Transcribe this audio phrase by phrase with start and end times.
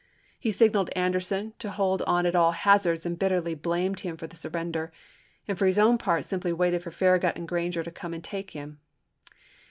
[0.39, 4.35] He signaled Anderson to hold on at all hazards and bitterly blamed him for the
[4.35, 4.91] surrender;
[5.47, 8.49] and for his own part simply waited for Farragut and Granger to come and take
[8.49, 8.79] him.